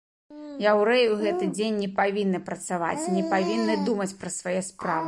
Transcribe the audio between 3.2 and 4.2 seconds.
павінны думаць